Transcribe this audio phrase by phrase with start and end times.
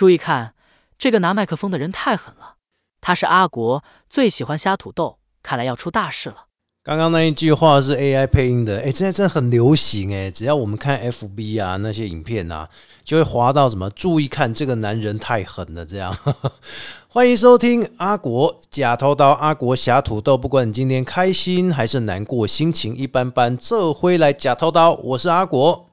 [0.00, 0.54] 注意看，
[0.98, 2.54] 这个拿麦克风的人太狠了，
[3.02, 6.46] 他是阿国，最喜欢瞎土豆，看来要出大事了。
[6.82, 12.66] 刚刚那一句话是 AI 配音的，哎，现在真的很流行哎，只要我们看 FB 啊那些影片啊，
[13.04, 16.16] 就会滑到什么，注意看这个男人太狠了这样。
[17.06, 25.90] 欢迎收听阿国假偷刀，阿国侠土豆，不管你今天开心还是难过，心情一般般，这回来假偷刀，我是阿国。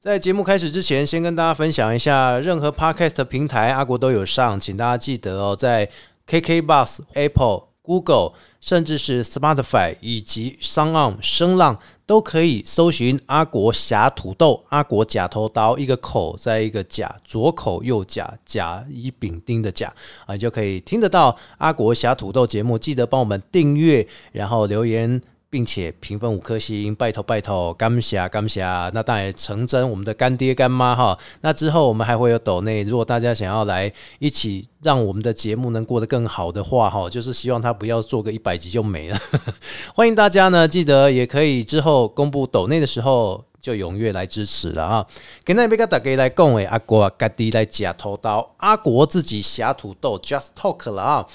[0.00, 5.90] 在节目开始之前，先跟大家分享一下，任何 podcast 平台阿国都有上，请大家记得哦，在
[6.26, 8.32] KK Bus、Apple、Google，
[8.62, 19.92] 甚至是 Spotify 以及 Sound 声浪都可以搜寻阿国侠土豆、阿国假头刀，一个口在一个甲，左口右甲，甲乙丙丁的甲
[20.24, 22.78] 啊，就可以听得到阿国侠土豆节目。
[22.78, 25.20] 记得帮我们订阅，然后留言。
[25.50, 28.62] 并且评分五颗星，拜托拜托，感谢感谢。
[28.62, 31.18] 那当然成真，我们的干爹干妈哈。
[31.40, 39.18] 那之后我们还会有抖内，如果大家想要来一起让我们的节目能过得更好的话哈，就是希望他不要做个一百集就没了。
[39.92, 45.04] 欢迎大家呢，记得也可以之后公布抖内的时候就踊跃来支持了啊。
[45.42, 51.26] 跟那边个大家来讲诶，阿国干爹来夹头刀，阿国自己下土豆，just talk 了啊。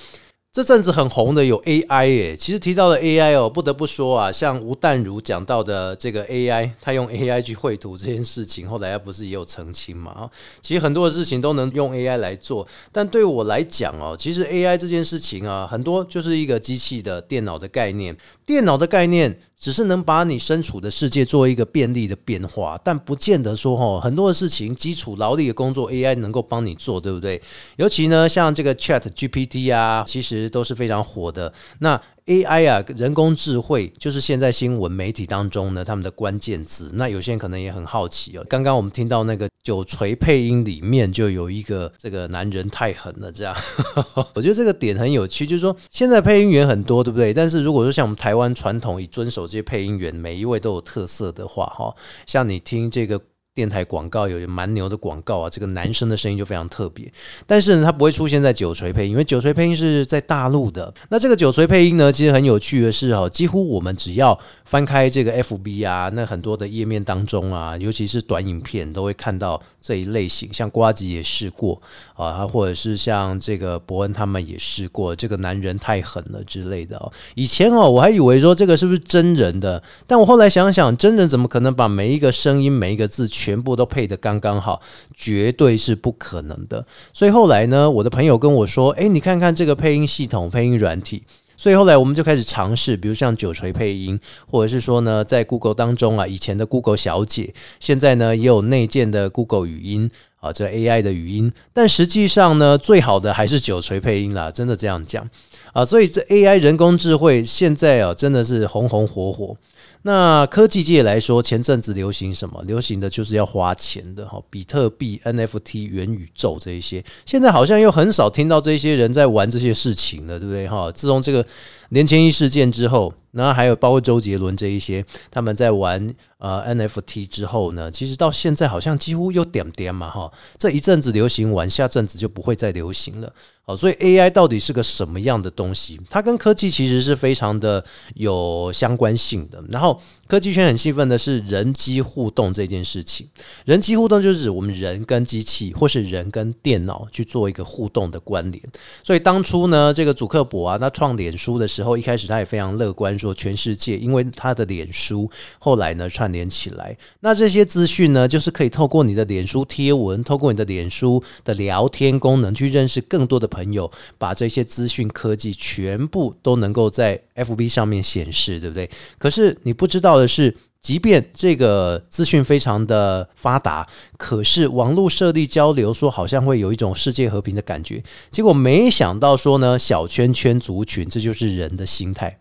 [0.56, 10.12] 这阵子很红的有 AI 耶，其实提到的 AI 哦，不得不说啊，像吴淡如讲到的这个 AI，他用 AI 去绘图这件事情，后来他不是也有澄清嘛？
[10.14, 10.32] 啊，
[10.62, 19.38] 其实很多的事情都能用 AI 来做，但对我来讲哦，其实 AI 这件事情啊，很多就是一个机器的电脑的概念，电脑的概念。
[19.66, 27.42] 只是能把你身处的世界做一个便利的变化，但不见得说哈很多的事情基础劳力的工作 AI 能够帮你做，对不对？
[27.78, 31.52] 尤其呢，像这个 Chat GPT 啊，其实都是非常火的。
[31.80, 36.90] 那 AI 啊，人工智慧就是现在新闻媒体当中呢，他们的关键词。
[36.94, 38.44] 那有些人可能也很好奇哦。
[38.50, 43.56] 刚刚我们听到那个九锤配音里面就有一个这个男人太狠了，这样，
[44.34, 47.32] 我觉得这个点很有趣，就是说现在配音员很多，对不对？
[47.32, 53.22] 但是如果说像我们台湾传统以遵守这些配音员，每一位都有特色的话，哈，像你听这个。
[53.56, 57.10] 电台广告有蛮牛的广告啊，这个男生的声音就非常特别，
[57.48, 60.94] 但是呢，他不会出现在九锤配音，因为九锤配音是在大陆的。
[61.08, 71.82] 那这个九锤配音呢，其实很有趣的是哦，几乎我们只要翻开这个 FB 啊，那很多的页面当中啊，尤其是短影片，都会看到这一类型，像瓜吉也试过
[72.16, 77.12] 啊，或者是像这个伯恩他们也试过，这个男人太狠了之类的哦。
[77.36, 84.82] 以前哦，我还以为说这个是不是真人的，但我后来想想，真人怎么可能把每一个声音、每一个字全部都配得刚刚好，
[85.14, 86.86] 绝对是不可能的。
[87.14, 91.24] 所以后来呢，我的朋友跟我说：“诶，你看看这个配音系统、配音软体。”
[91.58, 100.12] 所以后来我们就开始尝试，比如像九锤配音，或者是说呢，在 Google 当中啊，以前的 Google 小姐，现在呢也有内建的 Google 语音
[100.46, 101.52] 啊，这 AI 的语音。
[101.74, 105.28] 但实际上呢，最好的还是九锤配音啦，真的这样讲
[105.74, 105.84] 啊。
[105.84, 109.56] 所以这 AI 人工智慧现在啊，真的是红红火火。
[110.04, 112.62] 那科技界来说，前阵子流行什么？
[112.68, 120.92] 流行的就是要花钱的哈，比特币、NFT、元宇宙这一些，现在好像又很少听到这些人在玩这些事情了，对不对哈？
[120.92, 121.44] 自从这个
[121.90, 133.32] 年前一事件之后，然后还有包括周杰伦这一些，他们在玩呃 NFT 之后呢，其实到现在好像几乎又点点嘛哈，这一阵子流行完，下阵子就不会再流行了。
[133.68, 136.00] 好，所以 AI 到底是个什么样的东西？
[136.08, 139.60] 它跟科技其实是非常的有相关性的。
[139.72, 143.28] 然后科技圈很兴奋的是人机互动这件事情。
[143.66, 148.64] 人机互动就是指我们人跟机器，或是人跟电脑去做一个互动的关联。
[149.04, 155.28] 所以当初呢，这个祖克伯啊，他创脸书的时候，一开始他也非常乐观，说全世界因为他的脸书，
[155.58, 163.50] 后来呢串联起来，那这些资讯呢，就是可以透过你的脸书贴文，透过你的脸书的聊天功能，去认识更多的。
[163.56, 168.90] 朋友把这些资讯科技全部都能够在 FB 上面显示，对不对？
[169.18, 173.88] 可是你不知道的是，即便这个资讯非常的发达，
[174.18, 182.38] 可是网络设立交流，说好像会有一种世界和平的感觉，结果没想到说呢，小圈圈族群，这就是人的心态。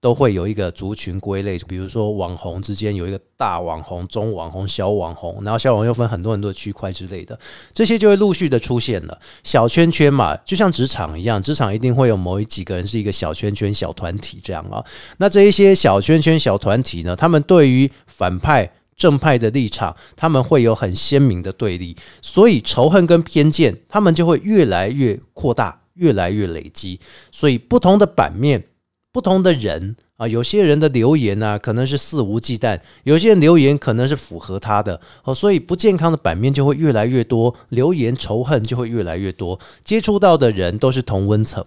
[0.00, 7.38] 都会有一个族群归类，比如说网红之间有一个大网红、中网红、小网红，然后小网红又分很多很多的区块之类的，
[7.70, 14.82] 这些就会陆续的出现了小圈圈嘛，就像职场一样，职场一定会有某一几个人是一个小圈圈、小团体这样啊。
[15.18, 26.98] 那这一些小圈圈、小团体呢，他们对于反派、正派的立场，他们会有很鲜明的对立，所以仇恨跟偏见，他们就会越来越扩大，越来越累积。
[27.30, 28.64] 所以不同的版面。
[29.12, 41.64] 不同的人啊，有些人的留言呢，可能是肆无忌惮；有些人留言可能是符合他的哦，所以不健康的版面就会越来越多，留言仇恨就会越来越多，接触到的人都是同温层。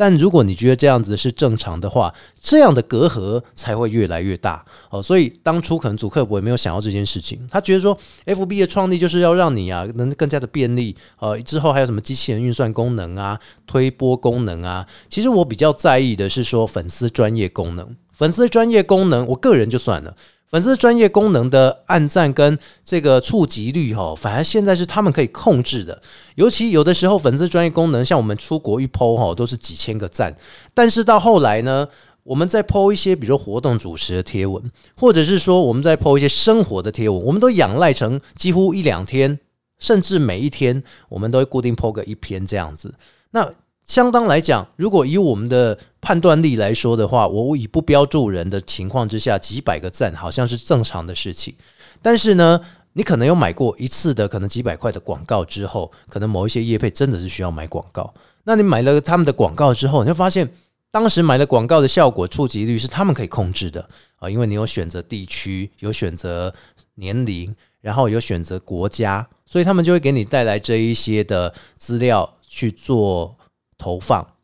[0.00, 5.02] 但如果你觉得这样子是正常的话，这样的隔阂才会越来越大哦。
[5.02, 7.94] 所以当初可能祖克伯也没有想到这件事情，他觉得说
[8.24, 10.96] ，F B 的创立就是要让你啊能更加的便利。
[11.18, 14.86] 呃，之后还有什么机器人运算功能啊、推波功能啊？
[15.10, 20.16] 其实我比较在意的是说粉丝专业功能，粉丝专业功能，我个人就算了。
[20.50, 26.02] 粉丝专业功能的按赞跟这个触及率哈，反而现在是他们可以控制的。
[26.34, 30.34] 尤其有的时候粉丝专业功能，像我们出国一 PO 哈，都是几千个赞。
[30.74, 31.86] 但是到后来呢，
[32.24, 34.60] 我们在 PO 一些，比如活动主持的贴文，
[34.96, 39.38] 或者是说我们在 PO 一些生活的贴文，我们都仰赖成几乎一两天，
[39.78, 42.92] 甚至每一天，我们都会固定 PO 个一篇这样子。
[43.30, 43.48] 那
[43.90, 51.52] 相当来讲，如果以我们的判断力来说的话，我以不标注人的情况之下，几百个赞好像是正常的事情。
[52.00, 52.60] 但是呢，
[52.92, 58.14] 你可能有买过一次的可能几百块的广告之后，可能某一些业配真的是需要买广告。
[58.44, 60.48] 那你买了他们的广告之后，你就发现
[60.92, 63.88] 当时买了广告的效果触及率是他们可以控制的
[64.20, 66.54] 啊，因为你有选择地区，有选择
[66.94, 73.36] 年龄，然后有选择国家，所以他们就会给你带来这一些的资料去做。
[73.80, 74.34] 投放，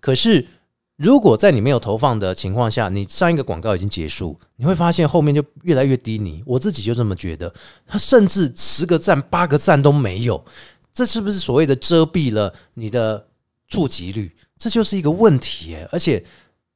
[0.00, 0.48] 可是
[0.96, 6.42] 如果在你没有投放的情况下，你上一个广告已经结束，你会发现后面就越来越低迷。
[6.44, 7.54] 我自己就这么觉得，
[7.86, 10.44] 他甚至十个赞、八个赞都没有，
[10.92, 13.28] 这是不是所谓的遮蔽了你的
[13.68, 14.30] 触及率？
[14.58, 16.22] 这就是一个问题耶而且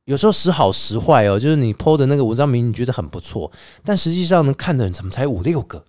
[0.06, 3.50] 有时候时好时坏哦，就是你 PO 的那个文章名你觉得很不错，
[3.84, 5.84] 但实际上能看的人怎么才五六个？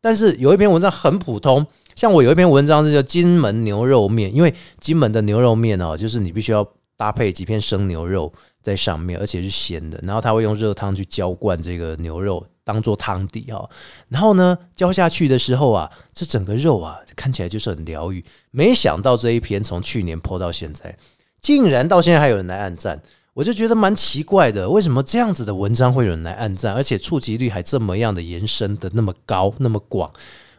[0.00, 1.66] 但是有一篇文章很普通。
[1.94, 8.32] 像我有一篇文章是叫金门牛肉面，因为金门的牛肉面哦，就是你必须要搭配几片生牛肉
[8.62, 13.68] 在上面，而且是咸的，然后他会用热汤去浇灌这个牛肉当做汤底哈，
[14.08, 18.24] 然后呢浇下去的时候啊，这整个肉啊看起来就是很疗愈。
[18.50, 20.96] 没想到这一篇从去年播到现在，
[21.40, 23.02] 竟然到现在还有人来按赞，
[23.34, 30.10] 我就觉得蛮奇怪的，为什么这样子的文章会有人来按赞，而且触及率还这么样的延伸的那么高那么广？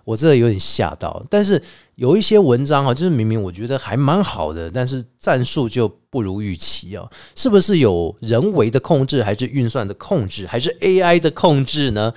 [0.05, 1.61] 我这有点吓到，但是
[1.95, 12.13] 有一些文章啊，就是明明我觉得还蛮好的，但是战术就不如预期啊，是不是有人为的控制，还是运算的控制，还是 AI 的控制呢？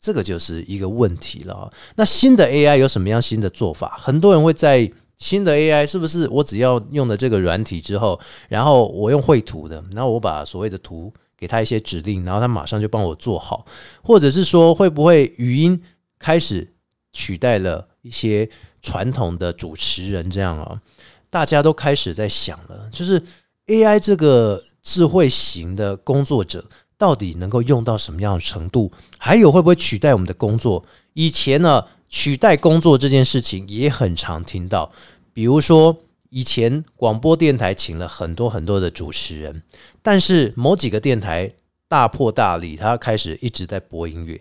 [0.00, 1.72] 这个就是一个问题了。
[1.96, 3.96] 那新的 AI 有什么样新的做法？
[4.00, 8.18] 很多人会在新的 AI 是不是我只要用了这个软体之后，
[8.48, 13.64] 然后我用绘图的，然后我把所谓的图给他一些指令，然后他马上就帮我做好，
[14.02, 15.80] 或者是说会不会语音
[16.18, 16.72] 开始？
[17.18, 18.48] 取代了一些
[18.80, 20.80] 传统的主持人，这样啊，
[21.28, 23.20] 大家都开始在想了，就是
[23.66, 26.64] AI 这个智慧型的工作者
[26.96, 28.92] 到底能够用到什么样的程度？
[29.18, 30.84] 还有会不会取代我们的工作？
[31.14, 34.92] 以前呢，取代工作这件事情也很常听到，
[35.32, 35.96] 比如说
[36.30, 39.64] 以前广播电台请了很多很多的主持人，
[40.02, 41.52] 但是某几个电台
[41.88, 44.40] 大破大立，他开始一直在播音乐，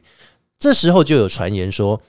[0.60, 2.00] 这时候就有传言说。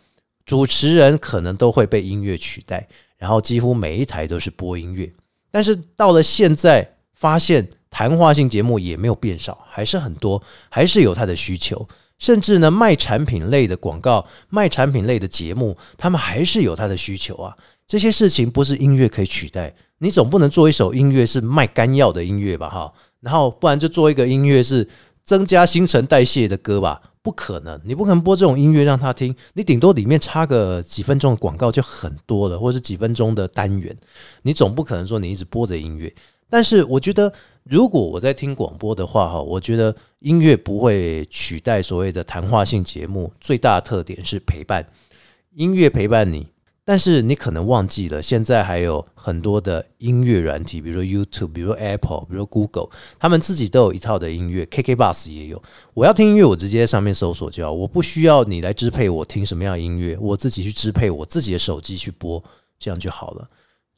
[0.49, 5.13] 主持人可能都会被音乐取代，然后几乎每一台都是播音乐。
[5.51, 11.87] 但是到了现在，发现谈话性节目也没有变少，还是很多，还是有它的需求。
[12.19, 17.55] 甚至呢，卖产品类的广告、卖产品类的节目，他们还是有它的需求啊。
[17.87, 19.75] 这些事情不是音乐可以取代。
[19.99, 22.71] 你总不能做一首音乐是卖干药的音乐吧？
[22.71, 24.89] 哈，然后不然就做一个音乐是
[25.25, 27.03] 增加新陈代谢的歌吧。
[27.29, 33.95] 不可能，你不可能播这种音乐让他听，你顶多里面插个几分钟的广告就很多了，或者是几分钟的单元，
[34.41, 36.11] 你总不可能说你一直播着音乐。
[36.49, 37.31] 但是我觉得，
[37.65, 44.87] 如果我在听广播的话，哈，我觉得音乐不会取代所谓的谈话性节目，最大的特点是陪伴，
[45.55, 46.47] 音乐陪伴你。
[46.89, 55.63] 但是你可能忘记了，现在还有很多的音乐软体，比如说 YouTube，比如说 Apple，比如说 Google，他们自己都有一套的音乐，KK Bus 也有。
[55.93, 62.43] 我要听音乐，我直接在上面搜索就好，我不需要你来支配我听什么样的音乐，我自己去支配我自己的手机去播，
[62.79, 63.47] 这样就好了，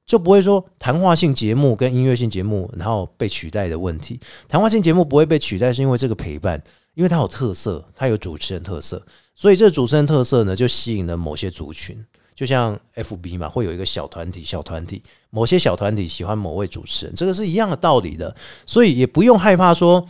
[0.05, 4.19] 就不会说谈话性节目跟音乐性节目然后被取代的问题。
[4.49, 6.61] 谈话性节目不会被取代，是因为这个陪伴，
[6.95, 9.01] 因为它有特色，它有主持人特色，
[9.37, 12.05] 所以这个主持人特色呢，就吸引了某些族群。
[12.41, 20.03] 就像 F B 嘛，会有一个小团体，小团体，某些小团体喜欢某位主持人，这个是一样的道理的，所以也不用害怕说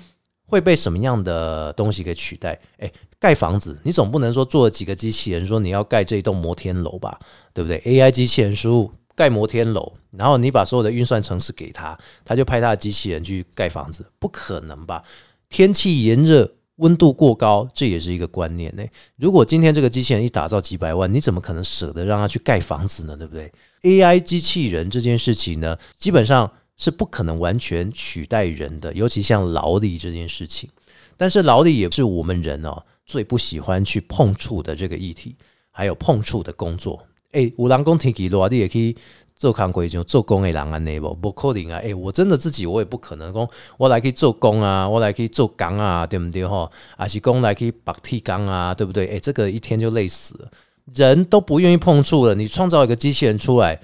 [0.46, 2.56] 会被什么样的东西给取代。
[2.78, 7.18] 诶，盖房子，你总不能说做了几个机器人，说你要盖这一栋摩天楼吧，
[7.52, 15.02] 对不对？A I 机器人输入盖摩天楼，然后你把所有的运算程式给他，他就派他的机器人去盖房子，不可能吧？
[15.48, 16.48] 天气炎热。
[16.80, 18.82] 温度过高，这也是一个观念呢。
[19.16, 23.16] 如果今天这个机器人一打造几百万，你怎么可能舍得让它去盖房子呢？
[23.16, 23.50] 对不对
[23.82, 30.68] ？AI 机器人这件事情呢，基本上是不可能完全取代人的，尤其像劳力这件事情。
[31.16, 35.36] 但是劳力也是我们人哦最不喜欢去碰触的这个议题，
[35.70, 37.02] 还有碰触的工作。
[37.32, 38.96] 诶，五郎工提起劳力也可以。
[39.40, 41.78] 做康规就做工的人安尼不不可能啊！
[41.78, 46.70] 诶，我真的自己我也不可能讲，我来去做工啊，我来去做钢啊，对不对哈？
[46.98, 49.06] 还是工来可以绑铁钢啊，对不对？
[49.06, 50.50] 诶，这个一天就累死了，
[50.92, 52.34] 人都不愿意碰触了。
[52.34, 53.80] 你创造一个机器人出来，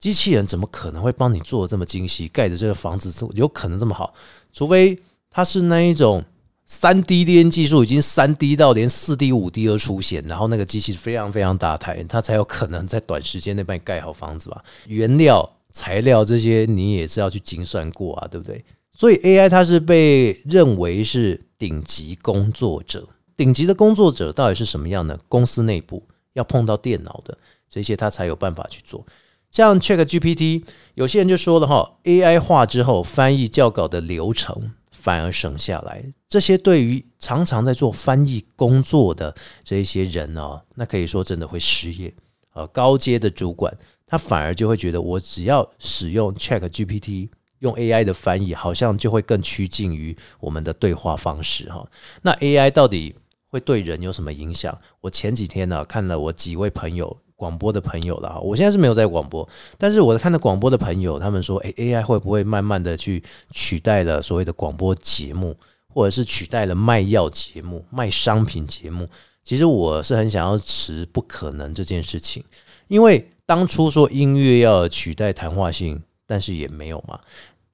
[0.00, 4.12] 机器人怎么可能会帮你做的这么精细，盖的这个房子有可能这么好？
[4.52, 4.98] 除非
[5.30, 6.24] 它是那一种。
[6.68, 14.64] 三 D 电技术已经三 D 到连四 D、五 D 都出现，然后那个机器非常非常大台，它才有可能在短时间内帮你盖好房子吧？
[14.88, 18.64] 原料、材料这些你也是要去精算过啊，对不对？
[18.96, 25.16] 所以 AI 它是被认为是顶级工作者，顶级的工作者到底是什么样的？
[25.28, 27.38] 公司内部要碰到电脑的
[27.70, 29.06] 这些，他才有办法去做。
[29.52, 34.72] 像 Check GPT，有些人就说了哈，AI 化之后翻译教稿的流程。
[35.06, 39.32] 反而省下来，这些对于常常在做翻译工作的
[39.62, 42.12] 这一些人哦，那可以说真的会失业。
[42.54, 43.72] 呃，高阶的主管
[44.04, 47.28] 他反而就会觉得，我只要使用 Chat GPT，
[47.60, 51.88] 用 AI 的翻译，好像就会更趋近于我们的对话方式哈。
[52.22, 53.14] 那 AI 到底
[53.46, 54.76] 会对人有什么影响？
[55.02, 57.16] 我前几天呢看了我几位朋友。
[57.36, 65.54] 广播的朋友了哈，我现在是没有在广播，但是我看到广播的朋友，他们说，诶 a i 会不会慢慢的去取代了所谓的广播节目，
[65.92, 69.06] 或者是取代了卖药节目、卖商品节目？
[69.42, 72.42] 其实我是很想要持不可能这件事情，
[72.88, 77.20] 因为当初说音乐要取代谈话性，但是也没有嘛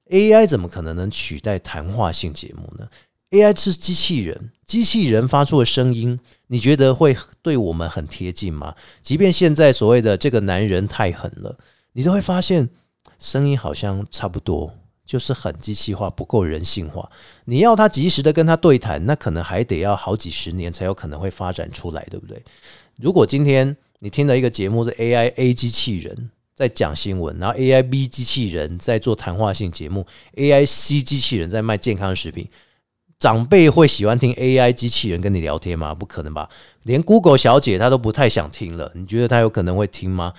[0.09, 2.87] ，AI 怎么可能能取代谈话性节目呢
[3.33, 8.75] ？AI 是机器人，机器人发出的声音，你觉得会对我们很贴近吗？
[9.01, 11.57] 即便现在所谓的这个男人太狠了，
[11.93, 12.69] 你都会发现
[13.17, 14.71] 声音好像差不多，
[15.03, 17.09] 就是很机器化，不够人性化。
[17.45, 22.39] 你要他及时的跟他对谈，那可能还得要好几十年才有可能会发展出来，对不对？
[22.97, 32.47] 如果今天你听的一个节目是 AI A 机器人在讲新闻，然后 AI B 机器人在做谈话性节目，AI C 机器人在卖健康食品。
[33.23, 35.93] 长辈会喜欢听 AI 机器人跟你聊天吗？
[35.93, 36.49] 不可能吧，
[36.83, 38.91] 连 Google 小姐她都不太想听了。
[38.95, 40.33] 你觉得她有可能会听吗？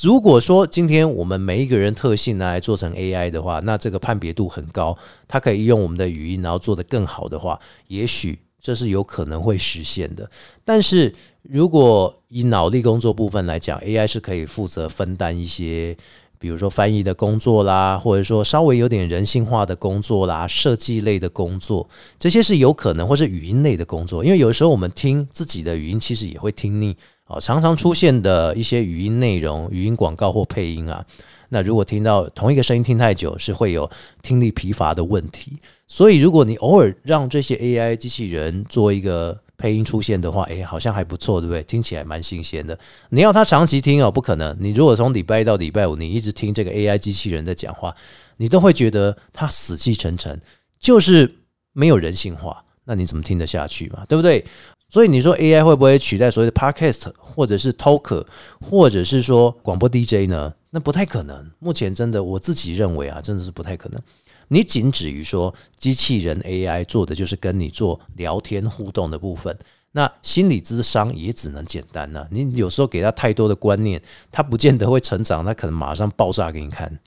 [0.00, 4.96] 如果说今天我们每一个人特性拿来做成 AI 的话，那这个判别度很高，
[5.28, 10.30] 它可以用我们的语音，然后做得更好的话，也许这是有可能会实现的。
[10.64, 15.94] 但是如果以脑力工作部分来讲，AI 是可以负责分担一些。
[16.44, 24.22] 比如说翻译的工作啦，或者说稍微有点人性化的工作啦，设计类的工作，这些是有可能，或是语音类的工作。
[24.22, 27.40] 因为有时候我们听自己的语音，其实也会听腻啊。
[27.40, 31.02] 常常出现的一些语音内容、语音广告或配音啊，
[31.48, 35.56] 那如果听到同一个声音听太久，是会有听力疲乏的问题。
[35.86, 39.40] 所以，如果你偶尔让这些 AI 机器人做一个。
[39.56, 41.62] 配音出现的话，诶，好像还不错，对不对？
[41.62, 42.78] 听起来蛮新鲜的。
[43.10, 44.56] 你要他长期听哦，不可能。
[44.60, 47.94] 你如果从礼拜一到礼拜五，你一直听这个 AI 机器人在讲话，
[48.36, 50.40] 你都会觉得他死气沉沉，
[50.78, 51.32] 就是
[51.72, 52.64] 没有人性化。
[52.84, 54.04] 那你怎么听得下去嘛？
[54.08, 54.44] 对不对？
[54.90, 58.24] 所以你说 AI 会不会取代所谓的 Podcast，或者是 Talker，
[58.60, 60.52] 或者是说广播 DJ 呢？
[60.70, 61.50] 那不太可能。
[61.58, 64.00] 目前真的，我自己认为啊，真的是不太可能。
[64.48, 69.56] 你仅止于说机器人 AI 做的就是跟你做聊天互动的部分，
[69.92, 72.28] 那心理智商也只能简单了。
[72.30, 76.98] 你有时候给他太多的观念，他不见得会成长，他可能马上爆炸给你看。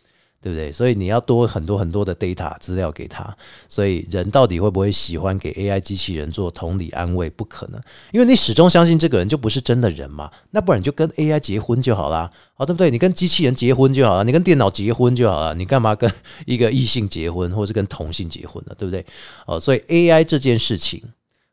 [0.47, 0.71] 对不对？
[0.71, 3.35] 所以你要多很多很多的 data 资料给他。
[3.67, 7.29] 所以人到底会不会喜欢给 AI 机器人做同理安慰？
[7.29, 7.81] 不可能，
[8.13, 10.31] 因为你始终相信这个人就不是真的人嘛。
[10.51, 12.89] 那不然你就跟 AI 结婚就好啦，好对不对？
[12.89, 16.09] 你跟机器人结婚就好了，你跟电脑结婚就好了，你干嘛跟
[16.45, 18.73] 一个异性结婚，或是跟同性结婚呢？
[18.77, 19.05] 对不对？
[19.45, 21.03] 哦，所以 AI 这件事情，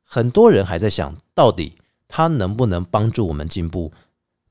[0.04, 1.72] 很多人还在想到底
[2.06, 3.90] 它能不能帮助我们进步。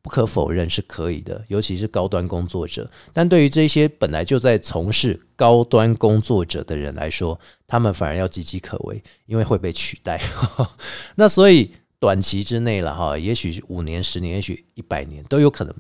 [0.04, 2.88] 不可否认是可以的，尤其是高端工作者。
[3.14, 10.22] 但对于这些本来就在从事高端工作者的人来说，他们反而要岌岌可危，因为会被取代。
[11.16, 15.74] 那所以短期之内了哈，也许五年、十年，也许一百年都有可能。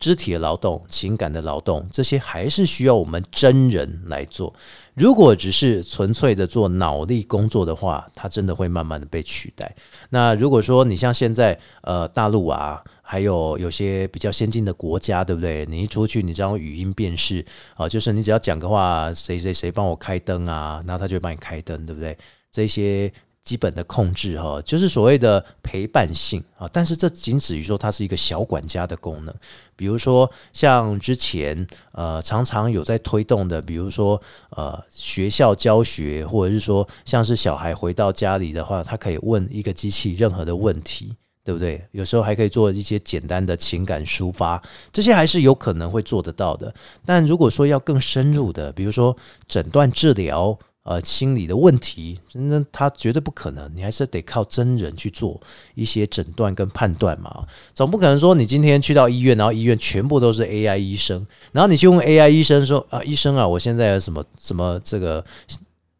[0.00, 4.50] 肢体的劳动、情感的劳动，这些还是需要我们真人来做。
[4.94, 9.76] 如果只是纯粹的做脑力工作的话，它真的会慢慢的被取代。
[10.08, 15.66] 那如果说你像现在呃大陆啊，还有有些比较先进的国家，对不对？
[15.66, 22.16] 你一出去，你这样语音辨识啊，就是你只要讲个话，谁谁谁帮我开灯啊，然后他就帮你开灯，对不对？
[22.52, 23.12] 这些。
[23.42, 29.34] 基本的控制哈，就是所谓的陪伴性啊，但是这仅止于说它是一个小管家的功能。
[29.74, 41.84] 比如说像之前呃常常有在推动的，比如说呃学校教学，或者是说像是小孩回到家里的话，他可以问一个机器任何的问题，对不对？
[41.92, 46.74] 有时候还可以做一些简单的情感抒发，这些还是有可能会做得到的。
[47.04, 49.16] 但如果说要更深入的，比如说
[49.46, 50.58] 诊断治疗。
[50.82, 55.38] 呃，心理的问题，那他绝对不可能，你还是得靠真人去做
[55.74, 57.46] 一些诊断跟判断嘛。
[57.74, 65.22] 总不可能说你今天去到医院，然后医院全部都是 AI 医生，然后你去问 AI 医生说啊，医生啊，我现在有什么什么这个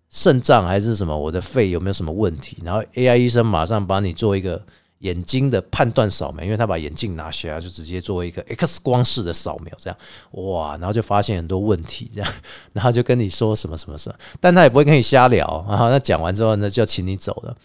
[0.08, 2.56] 肾脏还是什么，我的肺有没有什么问题？
[2.64, 4.60] 然后 AI 医生马上帮你做一个。
[5.00, 9.98] 眼睛的判断扫描，因为他把眼镜拿下来，就直接做一个 X 光式的扫描，这样
[10.32, 12.32] 哇，然后就发现很多问题，这样，
[12.74, 15.88] 然后就跟你说什么什么什么，但他也不会跟你瞎聊啊。
[15.88, 17.56] 那讲完之后呢，就要请你走了，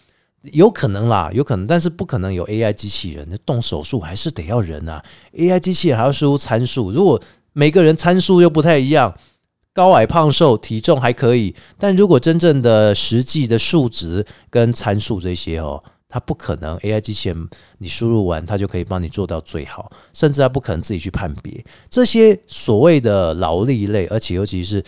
[0.44, 5.04] 有可能啦，有可能，但是不可能有 AI 机器人，那动手术还是得要人啊。
[5.34, 7.20] AI 机器人还要输入参数，如果
[7.52, 9.14] 每个人参数又不太一样，
[9.74, 15.84] 高矮胖瘦体重还可以，但如果真正的实际的数值跟参数这些哦。
[16.08, 17.48] 它不可能，AI 机器人
[17.78, 24.82] 你输入完，它就可以帮你做到最好，甚至它不可能自己去判别这些所谓的劳力类，而且尤其是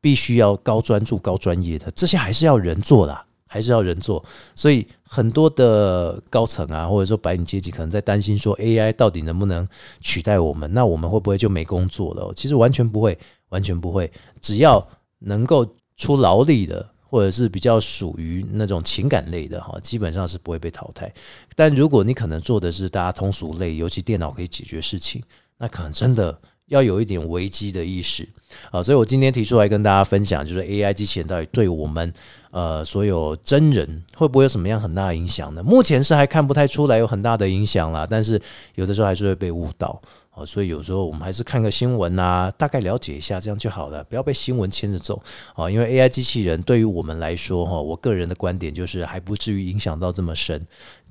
[0.00, 4.22] 必须要高专注、高专业的，这些还是要人做的，还是要人做。
[4.56, 9.66] 所以很多的高层啊，或者说白领阶级，可能在担心说 AI 到底能不能
[10.00, 10.72] 取代我们？
[10.74, 12.32] 那我们会不会就没工作了？
[12.34, 13.16] 其实完全不会，
[13.50, 14.10] 完全不会。
[14.40, 14.84] 只要
[15.20, 15.64] 能够
[15.96, 16.90] 出劳力的。
[17.16, 21.10] 或者是比较属于那种情感类的哈，基本上是不会被淘汰。
[21.54, 25.22] 但如果你可能做的是大家通俗类，尤其电脑可以解决事情，
[25.56, 28.28] 那可能真的要有一点危机的意识
[28.70, 28.82] 啊。
[28.82, 32.12] 所以我今天提出来跟大家分享，就是 AI 机器人到底对我们
[32.50, 35.62] 呃所有真人会不会有什么样很大的影响呢？
[35.62, 38.40] 目前是还看不太出来有很大的影响啦，但是
[38.74, 40.00] 有的时候还是会被误导。
[40.36, 45.18] 哦，所以有时候我们还是看个新闻啊，大概了解一下，这样就好了，不要被新闻牵着走
[45.54, 45.70] 啊。
[45.70, 50.60] 因为 AI 机器人对于我们来说，哈，我个人的观点就是还不至于影响到这么深。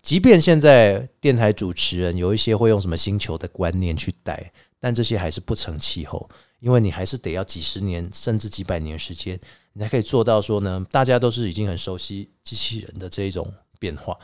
[0.04, 4.52] 即便现在电台主持人有一些会用什么星球的观念去带，
[4.86, 9.40] 但这些还是不成气候，因为你还是得要几十年甚至几百年时间，
[9.74, 14.16] 你才可以做到说呢，大家都是已经很熟悉机器人的这一种变化。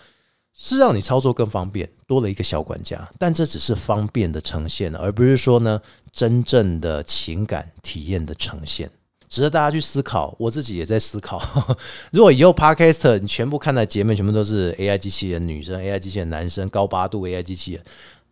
[0.54, 8.88] 是让你操作更方便，多了一个小管家，但这只是方便的呈现，而不是说呢真正的情感体验的呈现，
[9.28, 10.36] 值得大家去思考。
[10.38, 11.41] 我自己也在思考，
[12.13, 17.84] 如果以后 Podcast 你全部看的节目全部都是 AI 机器人女生、AI 机器人男生、高八度 AI 机器人，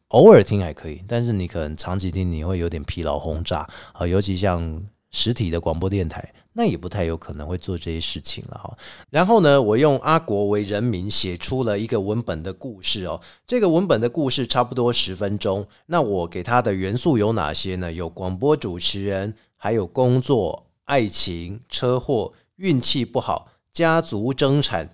[0.09, 6.33] 偶尔听还可以，但是你可能长期听你会有点疲劳轰炸啊，尤其像实体的广播电台。
[6.51, 8.75] 那也不太有可能会做这些事情了哈。
[9.11, 13.21] 然后呢，我用阿国为人民写出了一个文本的故事哦。
[13.47, 15.65] 这个文本的故事差不多十分钟。
[15.85, 17.93] 那我给他的元素有哪些呢？
[17.93, 24.89] 有广播主持人，还有工作、爱情、车祸、运气不好、家族争产。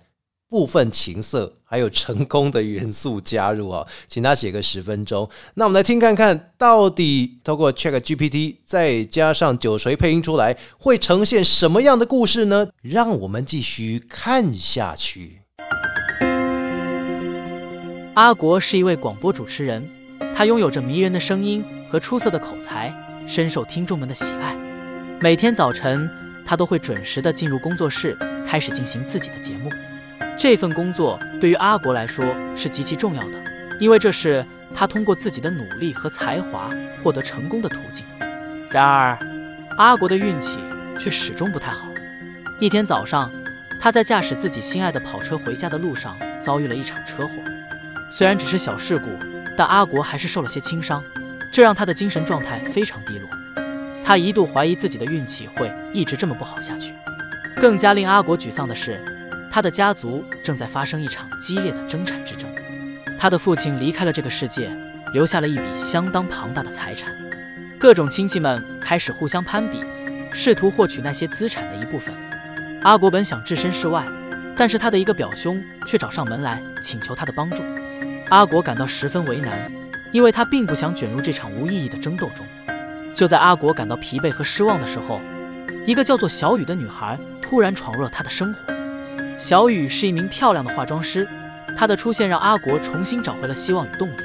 [0.56, 5.28] 部分情色还有成功的元素加入啊，请他写个十分钟。
[5.52, 12.68] 那我们来听看看到底透过 Chat GPT 再加上酒水配音出来，会呈现什么样的故事呢？
[12.80, 15.42] 让我们继续看下去。
[18.14, 19.86] 阿国是一位广播主持人，
[20.34, 22.90] 他拥有着迷人的声音和出色的口才，
[23.28, 24.56] 深受听众们的喜爱。
[25.20, 26.08] 每天早晨，
[26.46, 28.16] 他都会准时的进入工作室，
[28.48, 29.68] 开始进行自己的节目。
[30.38, 33.42] 这份工作对于阿国来说是极其重要的，
[33.80, 34.44] 因为这是
[34.74, 36.70] 他通过自己的努力和才华
[37.02, 38.04] 获得成功的途径。
[38.70, 39.18] 然而，
[39.78, 40.58] 阿国的运气
[40.98, 41.86] 却始终不太好。
[42.60, 43.30] 一天早上，
[43.80, 47.32] 他在驾驶自己心爱的跑车回家的路上遭遇了一场车祸。
[48.12, 49.08] 虽然只是小事故，
[49.56, 51.02] 但阿国还是受了些轻伤，
[51.50, 53.28] 这让他的精神状态非常低落。
[54.04, 56.92] 他一度怀疑自己的运气会一直这么不好下去。
[57.56, 59.00] 更加令阿国沮丧的是。
[59.56, 62.46] 他的家族正在发生一场激烈的争产之争，
[63.18, 64.70] 他的父亲离开了这个世界，
[65.14, 67.10] 留下了一笔相当庞大的财产，
[67.78, 69.82] 各种亲戚们开始互相攀比，
[70.30, 72.14] 试图获取那些资产的一部分。
[72.82, 74.04] 阿国本想置身事外，
[74.58, 77.62] 但是他的一个表兄却找上门来请求他的帮助。
[78.28, 79.72] 阿国感到十分为难，
[80.12, 82.44] 因为他并不想卷入这场无意义的争斗中。
[83.14, 85.18] 就在阿国感到疲惫和失望的时候，
[85.86, 88.75] 一个叫做小雨的女孩突然闯入了他的生活。
[89.38, 91.26] 小雨是一名漂亮的化妆师，
[91.76, 94.22] 她的出现让阿国重新找回了希望与动力。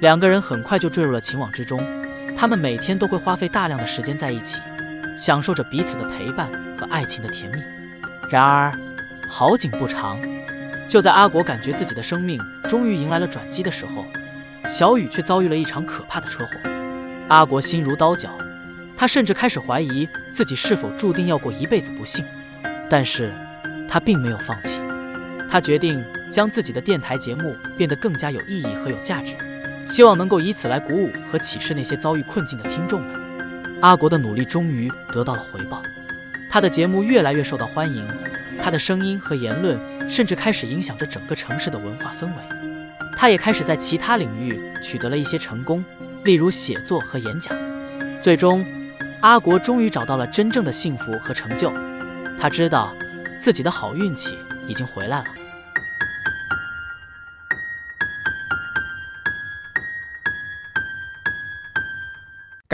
[0.00, 1.84] 两个人很快就坠入了情网之中，
[2.36, 4.60] 他们每天都会花费大量的时间在一起，
[5.18, 7.60] 享受着彼此的陪伴和爱情的甜蜜。
[8.30, 8.72] 然而，
[9.28, 10.20] 好景不长，
[10.88, 14.04] 就在阿国感觉自己的生命终于迎来了转机的时候，
[14.68, 16.52] 小雨却遭遇了一场可怕的车祸。
[17.28, 18.30] 阿国心如刀绞，
[18.96, 22.24] 他甚至开始怀疑自己是否注定要过一辈子不幸。
[22.88, 23.32] 但是，
[23.88, 24.80] 他并没有放弃，
[25.50, 29.34] 他决定将自己的电台节目变得更加有意义和有价值，
[29.84, 33.10] 希望能够以此来鼓舞和启示那些遭遇困境的听众们。
[33.80, 35.82] 阿国的努力终于得到了回报，
[36.50, 38.06] 他的节目越来越受到欢迎，
[38.62, 42.32] 他的声音和言论甚至开始影响着整个城市的文化氛围。
[43.16, 45.82] 他也开始在其他领域取得了一些成功，
[46.24, 47.56] 例如写作和演讲。
[48.20, 48.66] 最终，
[49.20, 51.72] 阿国终于找到了真正的幸福和成就。
[52.38, 52.92] 他知道。
[53.46, 55.45] 自己的好运气已经回来了。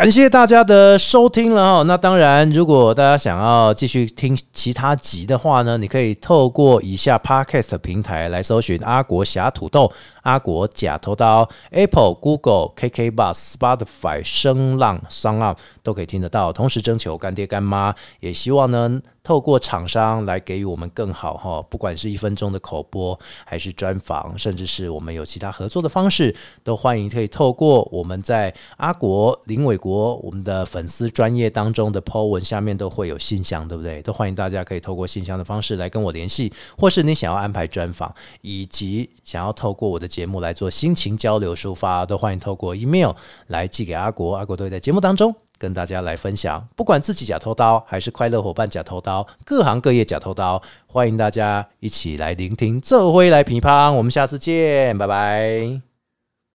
[0.02, 1.82] 感谢大家的收听了哈。
[1.84, 9.92] 那当然，如果大家想要继续听其他集的话呢，你可以透过以下 Podcast 平台来搜寻阿国侠土豆。
[10.22, 16.52] 阿国假头刀，Apple、Google、KK Bus、Spotify、声浪、商浪都可以听得到。
[16.52, 34.00] 同时征求干爹干妈，也希望呢透过厂商来给予我们更好哈，不管是一分钟的口播，还是专访，甚至是我们有其他合作的方式，都欢迎可以透过我们在阿国林伟国国我们的粉丝专业当中的 po 文下面都会有信箱，对不对？
[34.02, 40.12] 都欢迎大家可以透过信箱的方式来跟我联系，或是你想要安排专访，以及想要透过我的。
[40.12, 43.12] 节目来做心情交流抒发，都欢迎透过 email
[43.46, 46.68] 来寄给阿国，阿国都会在节目当中跟大家来分享。
[46.76, 53.96] 不管自己假偷刀还是快乐伙伴假偷刀，各行各业假偷刀，欢迎大家一起来聆听，这回来评判。
[53.96, 55.91] 我们下次见，拜拜。